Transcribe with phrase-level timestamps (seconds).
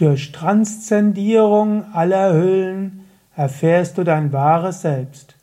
[0.00, 3.04] Durch Transzendierung aller Hüllen
[3.36, 5.36] erfährst du dein wahres Selbst.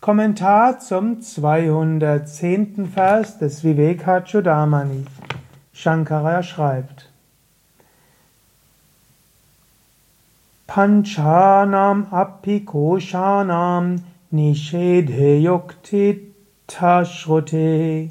[0.00, 2.90] Kommentar zum 210.
[2.92, 5.04] Vers des Vivekachudamani.
[5.72, 7.08] Shankara schreibt,
[10.66, 14.02] Panchanam apikoshanam
[14.32, 16.32] nishedhe yukti
[16.66, 18.10] tashrute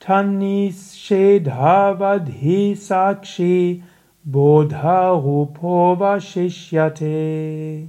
[0.00, 3.84] tanishedhavadhi sakshi
[4.28, 7.88] bodha rupo vashishyate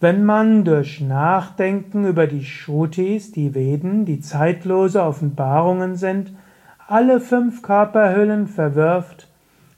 [0.00, 6.32] wenn man durch Nachdenken über die Shrutis, die Veden, die zeitlose Offenbarungen sind,
[6.88, 9.28] alle fünf Körperhüllen verwirft,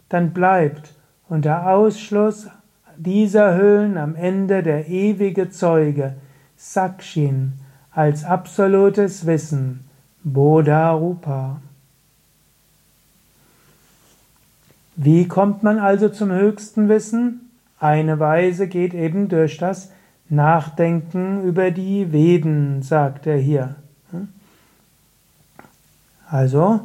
[0.09, 0.95] dann bleibt
[1.29, 2.49] unter Ausschluss
[2.97, 6.15] dieser Hüllen am Ende der ewige Zeuge,
[6.57, 7.53] Sakshin,
[7.91, 9.81] als absolutes Wissen,
[10.23, 11.61] Bodha Rupa.
[14.97, 17.51] Wie kommt man also zum höchsten Wissen?
[17.81, 19.91] Eine Weise geht eben durch das
[20.29, 23.77] Nachdenken über die Veden, sagt er hier.
[26.29, 26.81] Also,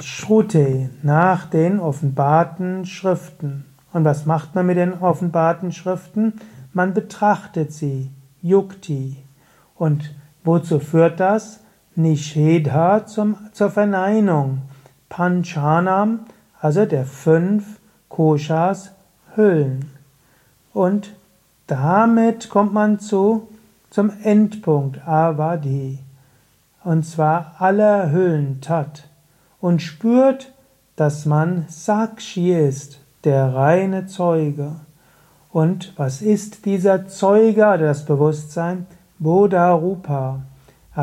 [0.00, 3.64] Shrute, nach den offenbarten Schriften.
[3.92, 6.34] Und was macht man mit den offenbarten Schriften?
[6.72, 8.10] Man betrachtet sie,
[8.42, 9.16] Yukti.
[9.74, 11.60] Und wozu führt das?
[11.96, 14.62] Nishedha zum, zur Verneinung.
[15.08, 16.20] Panchanam,
[16.60, 18.92] also der fünf Koshas
[19.34, 19.90] Hüllen.
[20.72, 21.14] Und
[21.66, 23.48] damit kommt man zu,
[23.90, 25.98] zum Endpunkt Avadi.
[26.82, 29.08] Und zwar aller Hüllen Tat.
[29.60, 30.52] Und spürt,
[30.96, 34.72] dass man Sakshi ist, der reine Zeuge.
[35.50, 38.86] Und was ist dieser Zeuge oder das Bewusstsein?
[39.18, 40.42] Bodha Rupa,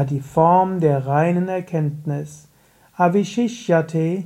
[0.09, 2.47] die Form der reinen Erkenntnis.
[2.97, 4.25] Avishishyate,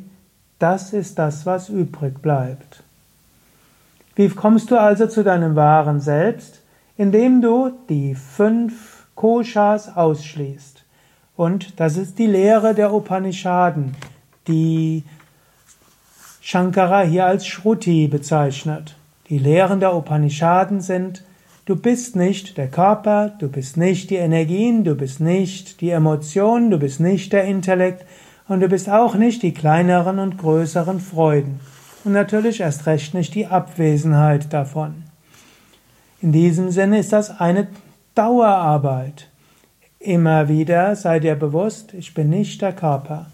[0.59, 2.83] das ist das, was übrig bleibt.
[4.15, 6.61] Wie kommst du also zu deinem wahren Selbst?
[6.97, 10.83] Indem du die fünf Koshas ausschließt.
[11.35, 13.95] Und das ist die Lehre der Upanishaden,
[14.47, 15.03] die
[16.41, 18.95] Shankara hier als Shruti bezeichnet.
[19.29, 21.23] Die Lehren der Upanishaden sind,
[21.65, 26.69] du bist nicht der Körper, du bist nicht die Energien, du bist nicht die Emotionen,
[26.71, 28.05] du bist nicht der Intellekt
[28.47, 31.59] und du bist auch nicht die kleineren und größeren Freuden
[32.03, 35.03] und natürlich erst recht nicht die Abwesenheit davon.
[36.21, 37.67] In diesem Sinne ist das eine
[38.13, 39.29] Dauerarbeit.
[39.99, 43.27] Immer wieder sei dir bewusst, ich bin nicht der Körper.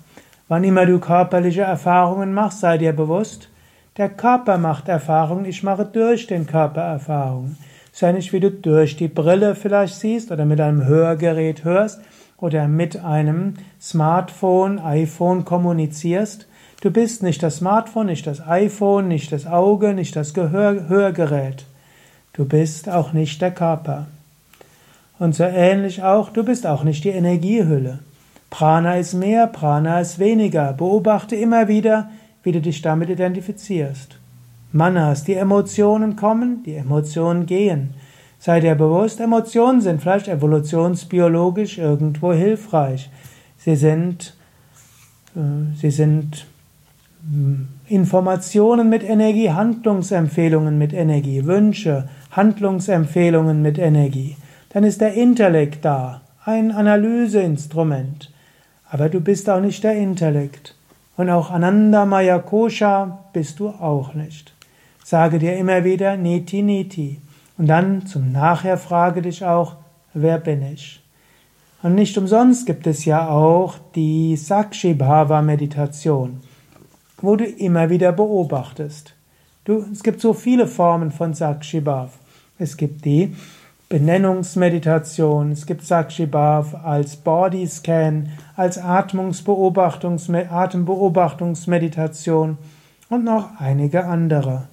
[0.48, 3.50] Wann immer du körperliche Erfahrungen machst, sei dir bewusst,
[3.98, 7.58] der Körper macht Erfahrungen, ich mache durch den Körper Erfahrungen.
[7.92, 12.02] Sei nicht, wie du durch die Brille vielleicht siehst oder mit einem Hörgerät hörst
[12.38, 16.48] oder mit einem Smartphone, iPhone kommunizierst,
[16.82, 21.66] Du bist nicht das Smartphone, nicht das iPhone, nicht das Auge, nicht das Gehör Hörgerät.
[22.34, 24.08] Du bist auch nicht der Körper.
[25.20, 28.00] Und so ähnlich auch, du bist auch nicht die Energiehülle.
[28.50, 30.74] Prana ist mehr, Prana ist weniger.
[30.74, 32.10] Beobachte immer wieder,
[32.42, 34.18] wie du dich damit identifizierst.
[34.74, 37.94] Manas, die Emotionen kommen, die Emotionen gehen.
[38.40, 43.10] Sei dir bewusst, Emotionen sind vielleicht evolutionsbiologisch irgendwo hilfreich.
[43.58, 44.36] Sie sind,
[45.36, 46.48] äh, sie sind
[47.88, 54.38] Informationen mit Energie, Handlungsempfehlungen mit Energie, Wünsche, Handlungsempfehlungen mit Energie.
[54.70, 58.32] Dann ist der Intellekt da, ein Analyseinstrument.
[58.90, 60.76] Aber du bist auch nicht der Intellekt.
[61.16, 64.54] Und auch Ananda Maya Kosha bist du auch nicht.
[65.04, 67.22] Sage dir immer wieder Niti Niti.
[67.58, 69.76] Und dann zum Nachher frage dich auch,
[70.14, 71.02] wer bin ich?
[71.84, 76.42] Und nicht umsonst gibt es ja auch die Sakshi Bhava Meditation
[77.22, 79.14] wo du immer wieder beobachtest.
[79.64, 82.18] Du, es gibt so viele Formen von Sakshibhav.
[82.58, 83.36] Es gibt die
[83.90, 92.58] Benennungsmeditation, es gibt Sakshibhav als Bodyscan, als Atmungsbeobachtungs Atembeobachtungsmeditation
[93.10, 94.68] und noch einige andere.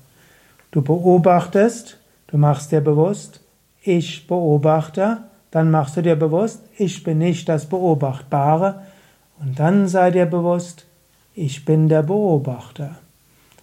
[0.71, 3.41] Du beobachtest, du machst dir bewusst,
[3.83, 5.19] ich beobachte,
[5.51, 8.83] dann machst du dir bewusst, ich bin nicht das Beobachtbare
[9.41, 10.85] und dann sei dir bewusst,
[11.35, 12.97] ich bin der Beobachter.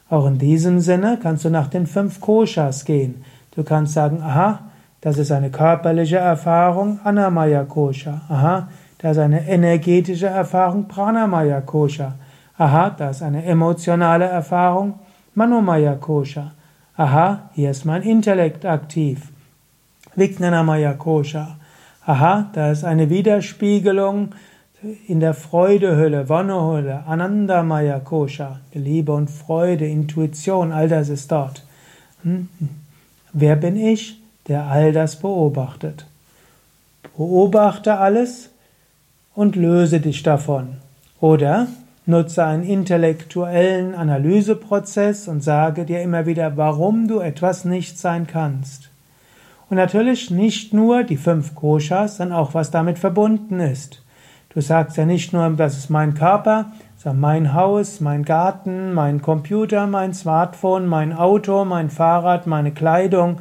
[0.10, 3.24] Auch in diesem Sinne kannst du nach den fünf Koshas gehen.
[3.56, 4.60] Du kannst sagen, aha,
[5.02, 8.22] das ist eine körperliche Erfahrung, Anamaya Kosha.
[8.30, 12.16] Aha, das ist eine energetische Erfahrung, Pranamaya Kosha.
[12.58, 15.00] Aha, das ist eine emotionale Erfahrung,
[15.36, 16.54] Manomaya Kosha.
[16.98, 19.28] Aha, hier ist mein Intellekt aktiv,
[20.16, 21.58] Vijnanamaya Kosha.
[22.06, 24.30] Aha, da ist eine Widerspiegelung
[25.06, 31.66] in der Freudehülle, Wonnehülle, Anandamaya Kosha, Liebe und Freude, Intuition, all das ist dort.
[32.24, 32.48] Hm?
[33.34, 36.06] Wer bin ich, der all das beobachtet?
[37.18, 38.52] Beobachte alles
[39.34, 40.78] und löse dich davon.
[41.20, 41.68] Oder
[42.06, 48.90] nutze einen intellektuellen Analyseprozess und sage dir immer wieder, warum du etwas nicht sein kannst.
[49.70, 54.04] Und natürlich nicht nur die fünf Koshas, sondern auch was damit verbunden ist.
[54.50, 59.22] Du sagst ja nicht nur, das ist mein Körper, sondern mein Haus, mein Garten, mein
[59.22, 63.40] Computer, mein Smartphone, mein Auto, mein Fahrrad, meine Kleidung,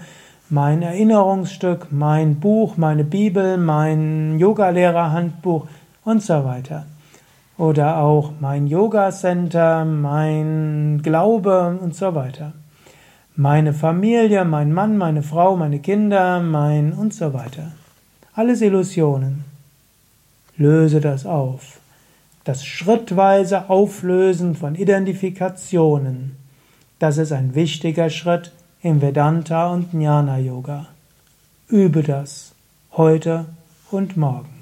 [0.49, 5.67] mein Erinnerungsstück, mein Buch, meine Bibel, mein Yogalehrerhandbuch
[6.05, 6.85] und so weiter.
[7.57, 12.53] Oder auch mein Yoga Center, mein Glaube und so weiter.
[13.37, 17.73] Meine Familie, mein Mann, meine Frau, meine Kinder, mein und so weiter.
[18.35, 19.45] Alles Illusionen.
[20.57, 21.81] Löse das auf.
[22.45, 26.37] Das schrittweise Auflösen von Identifikationen.
[26.99, 28.53] Das ist ein wichtiger Schritt
[28.83, 30.87] im Vedanta und Jnana Yoga.
[31.69, 32.53] Übe das
[32.93, 33.47] heute
[33.91, 34.54] und morgen.